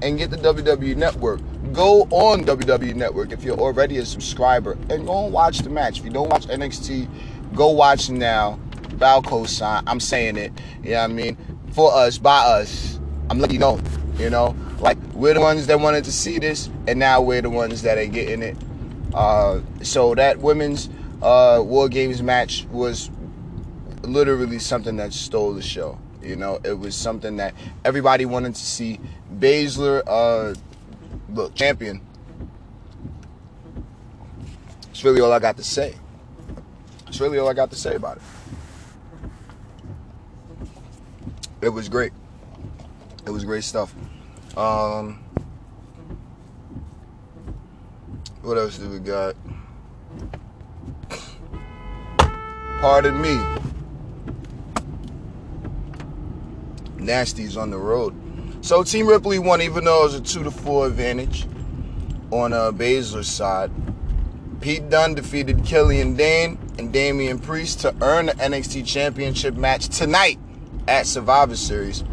and 0.02 0.18
get 0.18 0.32
the 0.32 0.38
WWE 0.38 0.96
Network. 0.96 1.42
Go 1.74 2.04
on 2.10 2.44
WWE 2.44 2.96
Network 2.96 3.32
if 3.32 3.44
you're 3.44 3.60
already 3.60 3.98
a 3.98 4.06
subscriber 4.06 4.74
and 4.90 5.06
go 5.06 5.26
and 5.26 5.34
watch 5.34 5.60
the 5.60 5.70
match. 5.70 6.00
If 6.00 6.06
you 6.06 6.12
don't 6.12 6.30
watch 6.30 6.48
NXT, 6.48 7.08
go 7.54 7.70
watch 7.70 8.10
now. 8.10 8.60
Balco 8.96 9.48
sign. 9.48 9.84
I'm 9.88 10.00
saying 10.00 10.38
it. 10.38 10.52
You 10.84 10.92
know 10.92 11.00
I 11.00 11.08
mean 11.08 11.38
for 11.72 11.94
us, 11.94 12.18
by 12.18 12.40
us. 12.40 13.00
I'm 13.30 13.40
letting 13.40 13.56
you 13.56 13.60
know, 13.60 13.80
you 14.18 14.30
know, 14.30 14.56
like 14.80 14.98
we're 15.14 15.34
the 15.34 15.42
ones 15.42 15.68
that 15.68 15.80
wanted 15.80 16.04
to 16.06 16.12
see 16.12 16.38
this, 16.38 16.70
and 16.88 17.00
now 17.00 17.22
we're 17.22 17.42
the 17.42 17.50
ones 17.50 17.82
that 17.84 17.98
are 17.98 18.06
getting 18.06 18.42
it. 18.42 18.58
Uh, 19.14 19.62
so 19.82 20.14
that 20.16 20.40
women's 20.40 20.90
uh, 21.22 21.62
War 21.64 21.90
Games 21.90 22.22
match 22.22 22.66
was 22.72 23.10
literally 24.04 24.60
something 24.60 24.98
that 24.98 25.14
stole 25.14 25.54
the 25.54 25.62
show. 25.62 25.98
You 26.22 26.36
know, 26.36 26.60
it 26.64 26.78
was 26.78 26.96
something 26.96 27.38
that 27.38 27.54
everybody 27.84 28.26
wanted 28.26 28.56
to 28.56 28.62
see. 28.62 29.00
Baszler, 29.38 30.04
uh, 30.06 30.54
look, 31.30 31.56
champion. 31.56 32.02
That's 34.86 35.04
really 35.04 35.22
all 35.22 35.32
I 35.32 35.40
got 35.40 35.58
to 35.58 35.64
say. 35.64 35.96
That's 37.06 37.20
really 37.20 37.40
all 37.40 37.50
I 37.50 37.54
got 37.54 37.72
to 37.72 37.76
say 37.76 37.96
about 37.96 38.18
it. 38.18 38.24
it 41.62 41.70
was 41.70 41.90
great. 41.90 42.12
It 43.26 43.30
was 43.30 43.46
great 43.46 43.64
stuff. 43.64 43.94
Um, 44.58 45.24
what 48.42 48.58
else 48.58 48.78
do 48.78 48.90
we 48.90 49.00
got? 49.00 49.36
Pardon 52.82 53.22
me. 53.22 53.40
Nasty's 56.98 57.56
on 57.56 57.70
the 57.70 57.78
road. 57.78 58.16
So 58.62 58.82
Team 58.84 59.06
Ripley 59.06 59.38
won, 59.38 59.62
even 59.62 59.84
though 59.84 60.02
it 60.02 60.04
was 60.06 60.16
a 60.16 60.22
two 60.22 60.44
to 60.44 60.50
four 60.50 60.88
advantage 60.88 61.46
on 62.32 62.54
uh, 62.54 62.72
Baszler's 62.72 63.28
side. 63.28 63.70
Pete 64.62 64.90
Dunne 64.90 65.14
defeated 65.14 65.64
Killian 65.64 66.16
Dain 66.16 66.58
and 66.80 66.92
Damian 66.92 67.38
Priest 67.38 67.82
to 67.82 67.96
earn 68.02 68.26
the 68.28 68.34
NXT 68.34 68.88
Championship 68.88 69.56
match 69.56 69.88
tonight 69.88 70.40
at 70.88 71.06
Survivor 71.06 71.56
Series. 71.56 72.04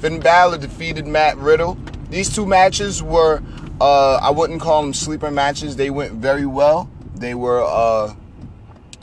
Finn 0.00 0.20
Balor 0.20 0.58
defeated 0.58 1.06
Matt 1.06 1.38
Riddle. 1.38 1.78
These 2.10 2.34
two 2.34 2.44
matches 2.44 3.02
were, 3.02 3.42
uh, 3.80 4.16
I 4.16 4.30
wouldn't 4.30 4.60
call 4.60 4.82
them 4.82 4.92
sleeper 4.92 5.30
matches. 5.30 5.76
They 5.76 5.90
went 5.90 6.12
very 6.12 6.46
well. 6.46 6.90
They 7.14 7.34
were 7.34 7.62
uh, 7.62 8.14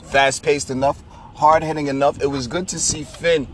fast 0.02 0.42
paced 0.42 0.70
enough, 0.70 1.00
hard 1.38 1.62
hitting 1.62 1.86
enough. 1.86 2.20
It 2.20 2.26
was 2.26 2.48
good 2.48 2.66
to 2.68 2.80
see 2.80 3.04
Finn 3.04 3.46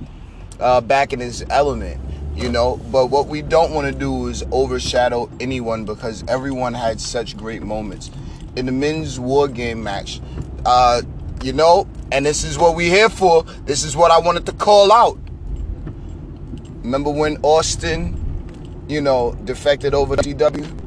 uh, 0.59 0.81
back 0.81 1.13
in 1.13 1.21
his 1.21 1.45
element, 1.51 2.01
you 2.35 2.49
know. 2.49 2.81
But 2.91 3.09
what 3.09 3.27
we 3.27 3.43
don't 3.43 3.73
want 3.73 3.93
to 3.93 3.97
do 3.97 4.29
is 4.29 4.43
overshadow 4.51 5.31
anyone 5.39 5.85
because 5.85 6.25
everyone 6.27 6.73
had 6.73 6.99
such 6.99 7.37
great 7.37 7.63
moments 7.63 8.11
in 8.57 8.65
the 8.65 8.73
men's 8.73 9.21
war 9.21 9.49
game 9.49 9.83
match. 9.83 10.23
Uh, 10.65 11.03
you 11.43 11.53
know, 11.53 11.87
and 12.11 12.25
this 12.25 12.43
is 12.43 12.57
what 12.57 12.75
we're 12.75 12.91
here 12.91 13.11
for. 13.11 13.43
This 13.67 13.85
is 13.85 13.95
what 13.95 14.11
I 14.11 14.19
wanted 14.19 14.47
to 14.47 14.53
call 14.53 14.91
out. 14.91 15.19
Remember 16.83 17.11
when 17.11 17.37
Austin, 17.43 18.85
you 18.89 19.03
know, 19.03 19.35
defected 19.45 19.93
over 19.93 20.17
to? 20.17 20.81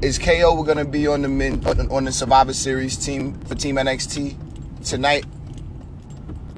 Is 0.00 0.18
KO 0.18 0.62
gonna 0.62 0.84
be 0.84 1.08
on 1.08 1.22
the 1.22 1.28
men 1.28 1.64
on 1.90 2.04
the 2.04 2.12
Survivor 2.12 2.52
Series 2.52 2.96
team 2.96 3.32
for 3.46 3.56
Team 3.56 3.76
NXT 3.76 4.36
tonight? 4.84 5.24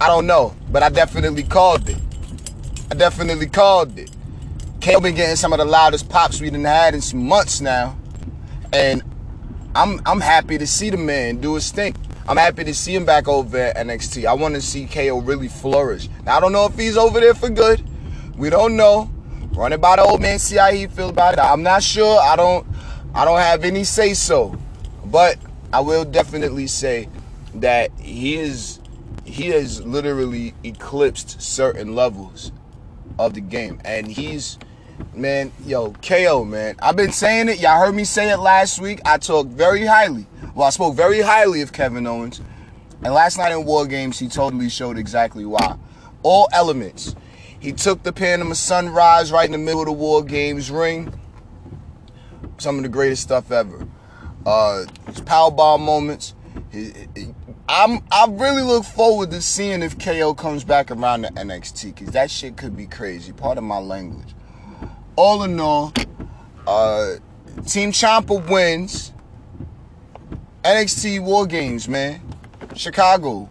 I 0.00 0.08
don't 0.08 0.26
know, 0.26 0.54
but 0.70 0.82
I 0.82 0.90
definitely 0.90 1.42
called 1.42 1.88
it. 1.88 1.98
I 2.90 2.94
definitely 2.94 3.46
called 3.46 3.98
it. 3.98 4.10
KO 4.80 5.00
been 5.00 5.14
getting 5.14 5.36
some 5.36 5.52
of 5.52 5.58
the 5.58 5.64
loudest 5.64 6.08
pops 6.08 6.40
we 6.40 6.50
done 6.50 6.64
had 6.64 6.94
in 6.94 7.00
some 7.00 7.26
months 7.26 7.60
now, 7.60 7.96
and 8.72 9.02
I'm 9.74 10.00
I'm 10.06 10.20
happy 10.20 10.58
to 10.58 10.66
see 10.66 10.90
the 10.90 10.96
man 10.96 11.38
do 11.38 11.54
his 11.54 11.70
thing. 11.70 11.96
I'm 12.28 12.36
happy 12.36 12.64
to 12.64 12.74
see 12.74 12.94
him 12.94 13.04
back 13.04 13.28
over 13.28 13.56
at 13.56 13.76
NXT. 13.76 14.26
I 14.26 14.34
want 14.34 14.54
to 14.54 14.60
see 14.60 14.86
KO 14.86 15.20
really 15.20 15.48
flourish. 15.48 16.08
Now 16.24 16.36
I 16.36 16.40
don't 16.40 16.52
know 16.52 16.66
if 16.66 16.76
he's 16.76 16.96
over 16.96 17.20
there 17.20 17.34
for 17.34 17.48
good. 17.48 17.82
We 18.36 18.50
don't 18.50 18.76
know. 18.76 19.10
Run 19.52 19.72
it 19.72 19.80
by 19.80 19.96
the 19.96 20.02
old 20.02 20.20
man, 20.20 20.38
see 20.38 20.56
how 20.56 20.70
he 20.70 20.86
feel 20.86 21.08
about 21.08 21.34
it. 21.34 21.40
I'm 21.40 21.62
not 21.62 21.82
sure. 21.82 22.20
I 22.20 22.36
don't 22.36 22.66
I 23.14 23.24
don't 23.24 23.38
have 23.38 23.64
any 23.64 23.84
say 23.84 24.12
so. 24.12 24.56
But 25.06 25.38
I 25.72 25.80
will 25.80 26.04
definitely 26.04 26.66
say 26.66 27.08
that 27.60 27.90
he 27.98 28.36
is 28.36 28.80
he 29.24 29.48
has 29.48 29.82
literally 29.84 30.54
eclipsed 30.62 31.42
certain 31.42 31.94
levels 31.94 32.52
of 33.18 33.34
the 33.34 33.40
game. 33.40 33.80
And 33.84 34.06
he's 34.06 34.58
man, 35.14 35.52
yo, 35.64 35.92
KO, 36.02 36.44
man. 36.44 36.76
I've 36.80 36.96
been 36.96 37.12
saying 37.12 37.48
it. 37.48 37.60
Y'all 37.60 37.84
heard 37.84 37.94
me 37.94 38.04
say 38.04 38.30
it 38.30 38.38
last 38.38 38.80
week. 38.80 39.00
I 39.04 39.18
talked 39.18 39.50
very 39.50 39.84
highly. 39.84 40.26
Well, 40.54 40.66
I 40.66 40.70
spoke 40.70 40.94
very 40.94 41.20
highly 41.20 41.60
of 41.62 41.72
Kevin 41.72 42.06
Owens. 42.06 42.40
And 43.02 43.12
last 43.12 43.36
night 43.36 43.52
in 43.52 43.64
War 43.64 43.86
Games, 43.86 44.18
he 44.18 44.28
totally 44.28 44.70
showed 44.70 44.96
exactly 44.96 45.44
why. 45.44 45.76
All 46.22 46.48
elements. 46.52 47.14
He 47.58 47.72
took 47.72 48.02
the 48.02 48.12
Panama 48.12 48.54
Sunrise 48.54 49.32
right 49.32 49.46
in 49.46 49.52
the 49.52 49.58
middle 49.58 49.80
of 49.80 49.86
the 49.86 49.92
War 49.92 50.22
Games 50.22 50.70
ring. 50.70 51.12
Some 52.58 52.76
of 52.76 52.82
the 52.82 52.88
greatest 52.88 53.22
stuff 53.22 53.50
ever. 53.50 53.86
Uh, 54.46 54.84
his 55.06 55.20
power 55.20 55.50
bomb 55.50 55.82
moments. 55.82 56.34
I'm 57.68 58.02
I 58.12 58.26
really 58.28 58.62
look 58.62 58.84
forward 58.84 59.30
to 59.32 59.42
seeing 59.42 59.82
if 59.82 59.98
KO 59.98 60.34
comes 60.34 60.64
back 60.64 60.90
around 60.90 61.22
to 61.22 61.28
NXT 61.32 61.94
because 61.94 62.12
that 62.12 62.30
shit 62.30 62.56
could 62.56 62.76
be 62.76 62.86
crazy. 62.86 63.32
Part 63.32 63.58
of 63.58 63.64
my 63.64 63.78
language 63.78 64.34
all 65.16 65.42
in 65.42 65.58
all, 65.58 65.92
uh, 66.66 67.14
Team 67.66 67.90
Ciampa 67.90 68.48
wins. 68.48 69.12
NXT 70.62 71.22
War 71.22 71.46
Games, 71.46 71.88
man. 71.88 72.20
Chicago. 72.74 73.48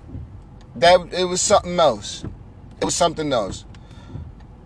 That 0.75 1.13
it 1.13 1.25
was 1.25 1.41
something 1.41 1.79
else. 1.79 2.23
It 2.81 2.85
was 2.85 2.95
something 2.95 3.31
else. 3.33 3.65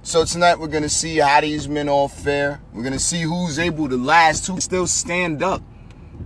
So 0.01 0.25
tonight 0.25 0.59
we're 0.59 0.67
gonna 0.67 0.89
see 0.89 1.17
how 1.17 1.41
these 1.41 1.69
men 1.69 1.87
all 1.87 2.07
fare. 2.07 2.59
We're 2.73 2.83
gonna 2.83 2.99
see 2.99 3.21
who's 3.21 3.59
able 3.59 3.87
to 3.89 3.97
last, 3.97 4.47
who 4.47 4.59
still 4.59 4.87
stand 4.87 5.43
up 5.43 5.61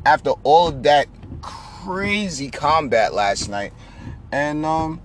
after 0.05 0.31
all 0.43 0.69
of 0.69 0.83
that 0.83 1.07
crazy 1.83 2.49
combat 2.49 3.13
last 3.13 3.49
night. 3.49 3.73
And 4.31 4.65
um 4.65 5.01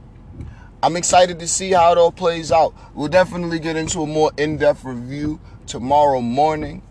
I'm 0.82 0.96
excited 0.96 1.40
to 1.40 1.48
see 1.48 1.72
how 1.72 1.90
it 1.92 1.98
all 1.98 2.12
plays 2.12 2.52
out. 2.52 2.72
We'll 2.94 3.08
definitely 3.08 3.58
get 3.58 3.74
into 3.74 4.00
a 4.02 4.06
more 4.06 4.30
in-depth 4.36 4.84
review 4.84 5.40
tomorrow 5.66 6.20
morning 6.20 6.82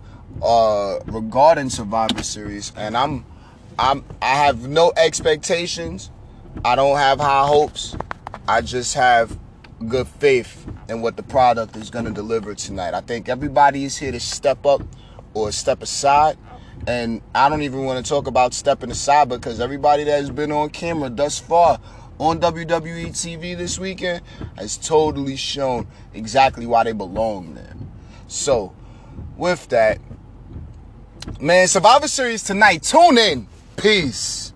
uh, 0.44 1.00
regarding 1.06 1.70
Survivor 1.70 2.22
Series, 2.22 2.73
and 2.76 2.97
I'm 2.97 3.26
I'm 3.80 4.04
I 4.21 4.36
have 4.36 4.67
no 4.67 4.91
expectations. 4.97 6.12
I 6.65 6.76
don't 6.76 6.97
have 6.97 7.21
high 7.21 7.47
hopes. 7.47 7.95
I 8.45 8.60
just 8.60 8.93
have 8.95 9.39
good 9.88 10.08
faith 10.08 10.67
in 10.89 11.02
what 11.02 11.15
the 11.15 11.23
product 11.23 11.78
is 11.78 11.89
going 11.89 12.06
to 12.06 12.12
deliver 12.12 12.56
tonight. 12.56 12.93
I 12.93 13.00
think 13.00 13.30
everybody 13.30 13.86
is 13.86 13.97
here 13.97 14.12
to 14.12 14.19
step 14.19 14.65
up 14.65 14.82
or 15.34 15.54
step 15.54 15.82
aside. 15.82 16.38
And 16.88 17.21
I 17.36 17.50
don't 17.50 17.63
even 17.63 17.84
want 17.84 18.04
to 18.04 18.10
talk 18.10 18.28
about 18.28 18.54
stepping 18.54 18.89
aside 18.89 19.28
because 19.28 19.60
everybody 19.60 20.06
that 20.06 20.12
has 20.19 20.30
been 20.30 20.54
on 20.54 20.69
camera 20.69 21.10
thus 21.10 21.38
far 21.38 21.80
on 22.17 22.39
WWE 22.39 23.10
TV 23.10 23.58
this 23.58 23.78
weekend 23.78 24.21
has 24.58 24.78
totally 24.78 25.36
shown 25.36 25.86
exactly 26.13 26.65
why 26.65 26.86
they 26.86 26.93
belong 26.93 27.54
there. 27.56 27.76
So, 28.30 28.73
with 29.36 29.67
that, 29.67 30.00
man, 31.41 31.67
Survivor 31.67 32.08
Series 32.08 32.41
tonight. 32.41 32.84
Tune 32.84 33.17
in. 33.17 33.47
Peace. 33.76 34.54